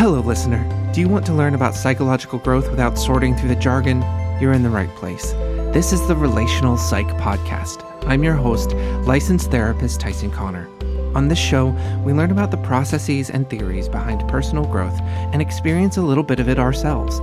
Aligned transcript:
Hello, 0.00 0.20
listener. 0.20 0.64
Do 0.94 1.02
you 1.02 1.10
want 1.10 1.26
to 1.26 1.34
learn 1.34 1.54
about 1.54 1.74
psychological 1.74 2.38
growth 2.38 2.70
without 2.70 2.98
sorting 2.98 3.36
through 3.36 3.50
the 3.50 3.54
jargon? 3.54 4.00
You're 4.40 4.54
in 4.54 4.62
the 4.62 4.70
right 4.70 4.88
place. 4.94 5.32
This 5.74 5.92
is 5.92 6.08
the 6.08 6.16
Relational 6.16 6.78
Psych 6.78 7.06
Podcast. 7.18 7.84
I'm 8.06 8.24
your 8.24 8.32
host, 8.32 8.72
licensed 9.06 9.50
therapist 9.50 10.00
Tyson 10.00 10.30
Connor. 10.30 10.70
On 11.14 11.28
this 11.28 11.38
show, 11.38 11.76
we 12.02 12.14
learn 12.14 12.30
about 12.30 12.50
the 12.50 12.56
processes 12.56 13.28
and 13.28 13.50
theories 13.50 13.90
behind 13.90 14.26
personal 14.26 14.64
growth 14.64 14.98
and 15.02 15.42
experience 15.42 15.98
a 15.98 16.02
little 16.02 16.24
bit 16.24 16.40
of 16.40 16.48
it 16.48 16.58
ourselves. 16.58 17.18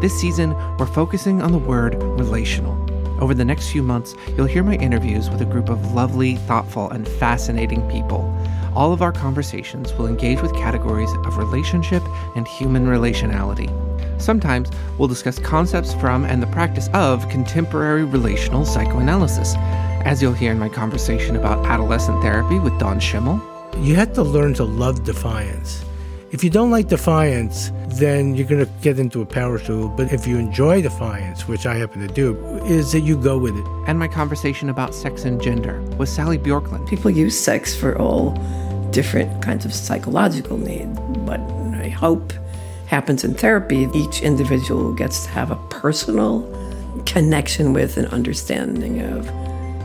This 0.00 0.18
season, 0.18 0.54
we're 0.78 0.86
focusing 0.86 1.42
on 1.42 1.52
the 1.52 1.58
word 1.58 1.96
relational. 2.02 2.78
Over 3.22 3.34
the 3.34 3.44
next 3.44 3.70
few 3.70 3.84
months, 3.84 4.16
you'll 4.36 4.46
hear 4.48 4.64
my 4.64 4.74
interviews 4.74 5.30
with 5.30 5.40
a 5.40 5.44
group 5.44 5.68
of 5.68 5.94
lovely, 5.94 6.34
thoughtful, 6.38 6.90
and 6.90 7.06
fascinating 7.06 7.88
people. 7.88 8.36
All 8.74 8.92
of 8.92 9.00
our 9.00 9.12
conversations 9.12 9.92
will 9.92 10.08
engage 10.08 10.42
with 10.42 10.52
categories 10.56 11.12
of 11.24 11.38
relationship 11.38 12.02
and 12.34 12.48
human 12.48 12.86
relationality. 12.86 13.70
Sometimes 14.20 14.70
we'll 14.98 15.06
discuss 15.06 15.38
concepts 15.38 15.94
from 15.94 16.24
and 16.24 16.42
the 16.42 16.48
practice 16.48 16.88
of 16.94 17.28
contemporary 17.28 18.02
relational 18.02 18.64
psychoanalysis, 18.64 19.54
as 20.04 20.20
you'll 20.20 20.32
hear 20.32 20.50
in 20.50 20.58
my 20.58 20.68
conversation 20.68 21.36
about 21.36 21.64
adolescent 21.64 22.20
therapy 22.22 22.58
with 22.58 22.76
Don 22.80 22.98
Schimmel. 22.98 23.40
You 23.78 23.94
have 23.94 24.12
to 24.14 24.24
learn 24.24 24.52
to 24.54 24.64
love 24.64 25.04
defiance. 25.04 25.84
If 26.32 26.42
you 26.42 26.48
don't 26.48 26.70
like 26.70 26.88
defiance, 26.88 27.70
then 27.88 28.34
you're 28.34 28.46
going 28.46 28.64
to 28.64 28.72
get 28.80 28.98
into 28.98 29.20
a 29.20 29.26
power 29.26 29.58
struggle. 29.58 29.90
But 29.90 30.14
if 30.14 30.26
you 30.26 30.38
enjoy 30.38 30.80
defiance, 30.80 31.46
which 31.46 31.66
I 31.66 31.74
happen 31.74 32.00
to 32.00 32.12
do, 32.14 32.38
is 32.64 32.92
that 32.92 33.00
you 33.00 33.18
go 33.18 33.36
with 33.36 33.54
it. 33.54 33.66
And 33.86 33.98
my 33.98 34.08
conversation 34.08 34.70
about 34.70 34.94
sex 34.94 35.26
and 35.26 35.42
gender 35.42 35.82
with 35.98 36.08
Sally 36.08 36.38
Bjorklund. 36.38 36.88
People 36.88 37.10
use 37.10 37.38
sex 37.38 37.76
for 37.76 37.98
all 37.98 38.30
different 38.92 39.42
kinds 39.42 39.66
of 39.66 39.74
psychological 39.74 40.56
needs, 40.56 40.98
but 41.26 41.40
I 41.74 41.90
hope 41.90 42.32
happens 42.86 43.24
in 43.24 43.34
therapy. 43.34 43.86
Each 43.94 44.22
individual 44.22 44.94
gets 44.94 45.24
to 45.24 45.30
have 45.32 45.50
a 45.50 45.56
personal 45.68 46.48
connection 47.04 47.74
with 47.74 47.98
and 47.98 48.06
understanding 48.08 49.02
of 49.02 49.30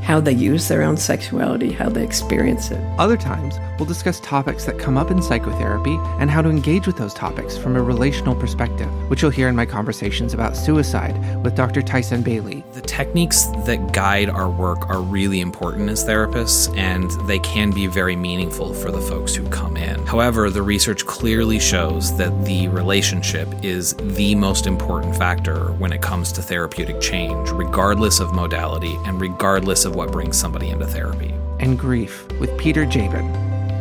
how 0.07 0.21
they 0.21 0.31
use 0.31 0.69
their 0.69 0.83
own 0.83 0.95
sexuality, 0.95 1.69
how 1.69 1.89
they 1.89 2.01
experience 2.01 2.71
it. 2.71 2.79
Other 2.97 3.17
times, 3.17 3.55
we'll 3.77 3.85
discuss 3.85 4.21
topics 4.21 4.63
that 4.63 4.79
come 4.79 4.95
up 4.95 5.11
in 5.11 5.21
psychotherapy 5.21 5.99
and 6.17 6.31
how 6.31 6.41
to 6.41 6.49
engage 6.49 6.87
with 6.87 6.95
those 6.95 7.13
topics 7.13 7.57
from 7.57 7.75
a 7.75 7.83
relational 7.83 8.33
perspective, 8.33 8.87
which 9.09 9.21
you'll 9.21 9.31
hear 9.31 9.49
in 9.49 9.55
my 9.55 9.65
conversations 9.65 10.33
about 10.33 10.55
suicide 10.55 11.43
with 11.43 11.57
Dr. 11.57 11.81
Tyson 11.81 12.21
Bailey. 12.21 12.63
The 12.71 12.79
techniques 12.79 13.47
that 13.65 13.91
guide 13.91 14.29
our 14.29 14.49
work 14.49 14.89
are 14.89 15.01
really 15.01 15.41
important 15.41 15.89
as 15.89 16.05
therapists, 16.05 16.73
and 16.77 17.11
they 17.27 17.39
can 17.39 17.71
be 17.71 17.85
very 17.87 18.15
meaningful 18.15 18.73
for 18.73 18.91
the 18.91 19.01
folks 19.01 19.35
who 19.35 19.45
come 19.49 19.75
in. 19.75 19.99
However, 20.05 20.49
the 20.49 20.61
research 20.61 21.05
clearly 21.05 21.59
shows 21.59 22.15
that 22.15 22.45
the 22.45 22.69
relationship 22.69 23.49
is 23.61 23.93
the 23.95 24.35
most 24.35 24.67
important 24.67 25.17
factor 25.17 25.73
when 25.73 25.91
it 25.91 26.01
comes 26.01 26.31
to 26.31 26.41
therapeutic 26.41 27.01
change, 27.01 27.49
regardless 27.49 28.21
of 28.21 28.33
modality 28.33 28.97
and 29.03 29.19
regardless 29.19 29.83
of 29.83 29.96
what 29.97 30.11
brings 30.11 30.37
somebody 30.37 30.69
into 30.69 30.85
therapy. 30.85 31.33
And 31.59 31.77
grief 31.77 32.27
with 32.39 32.55
Peter 32.59 32.85
Jabin. 32.85 33.33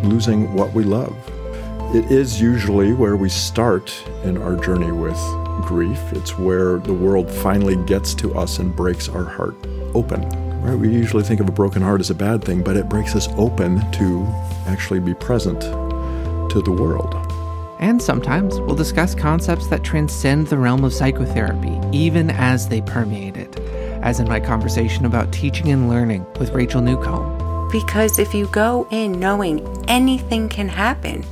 Losing 0.03 0.55
what 0.55 0.73
we 0.73 0.83
love. 0.83 1.15
It 1.95 2.11
is 2.11 2.41
usually 2.41 2.95
where 2.95 3.17
we 3.17 3.29
start 3.29 3.95
in 4.25 4.39
our 4.39 4.57
journey 4.57 4.91
with 4.93 5.19
grief. 5.67 6.01
It's 6.13 6.39
where 6.39 6.79
the 6.79 6.95
world 6.95 7.31
finally 7.31 7.77
gets 7.85 8.15
to 8.15 8.35
us 8.35 8.59
and 8.59 8.75
breaks 8.75 9.11
our 9.11 9.25
heart 9.25 9.55
open. 9.95 10.23
Right? 10.63 10.75
We 10.75 10.89
usually 10.89 11.23
think 11.23 11.41
of 11.41 11.51
a 11.51 11.53
broken 11.53 11.83
heart 11.83 12.01
as 12.01 12.09
a 12.09 12.15
bad 12.15 12.43
thing, 12.43 12.63
but 12.65 12.79
it 12.79 12.89
breaks 12.89 13.15
us 13.15 13.29
open 13.37 13.79
to 13.93 14.27
actually 14.67 15.01
be 15.01 15.13
present 15.13 15.61
to 15.61 16.63
the 16.63 16.73
world. 16.73 17.15
And 17.79 18.01
sometimes 18.01 18.59
we'll 18.61 18.75
discuss 18.75 19.15
concepts 19.15 19.67
that 19.67 19.85
transcend 19.85 20.47
the 20.47 20.57
realm 20.57 20.83
of 20.83 20.95
psychotherapy, 20.95 21.79
even 21.93 22.31
as 22.31 22.69
they 22.69 22.81
permeate 22.81 23.37
it 23.37 23.66
as 24.03 24.21
in 24.21 24.29
my 24.29 24.41
conversation 24.41 25.05
about 25.05 25.33
teaching 25.33 25.71
and 25.71 25.89
learning 25.89 26.27
with 26.39 26.51
Rachel 26.51 26.81
Newcomb. 26.81 27.69
Because 27.71 28.19
if 28.19 28.35
you 28.35 28.47
go 28.49 28.87
in 28.91 29.19
knowing 29.19 29.61
anything 29.89 30.49
can 30.49 30.69
happen, 30.69 31.25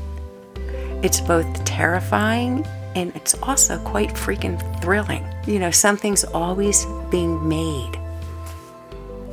it's 1.03 1.21
both 1.21 1.65
terrifying 1.65 2.67
and 2.95 3.15
it's 3.15 3.35
also 3.43 3.79
quite 3.81 4.11
freaking 4.11 4.59
thrilling. 4.81 5.27
You 5.47 5.59
know, 5.59 5.71
something's 5.71 6.25
always 6.25 6.87
being 7.11 7.49
made. 7.49 7.99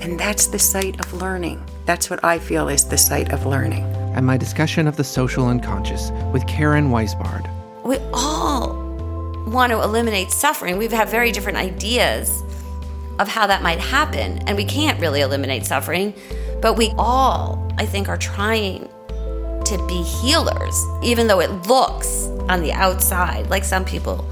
And 0.02 0.20
that's 0.20 0.48
the 0.48 0.60
site 0.60 1.00
of 1.00 1.14
learning. 1.14 1.64
That's 1.86 2.10
what 2.10 2.24
I 2.24 2.40
feel 2.40 2.70
is 2.70 2.86
the 2.86 2.98
site 2.98 3.32
of 3.32 3.46
learning. 3.46 3.84
And 4.16 4.26
my 4.26 4.38
discussion 4.38 4.88
of 4.88 4.98
the 4.98 5.04
social 5.04 5.48
unconscious 5.48 6.12
with 6.34 6.46
Karen 6.48 6.90
Weisbard. 6.90 7.50
We 7.84 7.98
all 8.14 8.74
want 9.48 9.72
to 9.72 9.82
eliminate 9.82 10.32
suffering. 10.32 10.78
We 10.78 10.88
have 10.88 11.10
very 11.10 11.32
different 11.32 11.58
ideas 11.58 12.44
of 13.20 13.28
how 13.28 13.48
that 13.48 13.62
might 13.62 13.80
happen. 13.80 14.40
And 14.48 14.58
we 14.58 14.66
can't 14.66 15.00
really 15.00 15.22
eliminate 15.22 15.66
suffering, 15.66 16.14
but 16.62 16.76
we 16.76 16.94
all, 16.98 17.72
I 17.78 17.86
think, 17.86 18.10
are 18.10 18.18
trying 18.18 18.90
to 19.66 19.86
be 19.88 20.02
healers, 20.02 20.86
even 21.04 21.28
though 21.28 21.40
it 21.40 21.52
looks 21.68 22.28
on 22.50 22.62
the 22.62 22.74
outside 22.74 23.48
like 23.50 23.64
some 23.64 23.86
people 23.86 24.28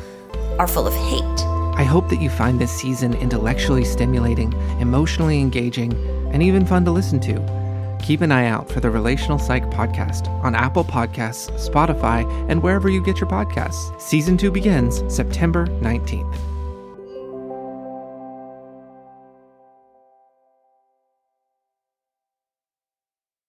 are 0.58 0.68
full 0.68 0.88
of 0.88 0.94
hate. 0.94 1.46
I 1.80 1.84
hope 1.84 2.10
that 2.10 2.22
you 2.22 2.30
find 2.30 2.60
this 2.60 2.72
season 2.72 3.14
intellectually 3.14 3.86
stimulating, 3.86 4.52
emotionally 4.82 5.40
engaging, 5.40 5.94
and 6.34 6.44
even 6.44 6.66
fun 6.66 6.84
to 6.86 6.92
listen 6.92 7.20
to. 7.22 7.98
Keep 8.04 8.22
an 8.22 8.32
eye 8.32 8.48
out 8.48 8.70
for 8.70 8.80
the 8.80 8.90
Relational 8.90 9.40
Psych 9.40 9.64
podcast 9.66 10.28
on 10.44 10.56
Apple 10.56 10.84
Podcasts, 10.84 11.52
Spotify, 11.70 12.26
and 12.50 12.62
wherever 12.62 12.90
you 12.90 13.02
get 13.04 13.20
your 13.20 13.30
podcasts. 13.30 14.00
Season 14.02 14.38
2 14.38 14.52
begins 14.52 15.04
September 15.14 15.68
19th. 15.68 16.49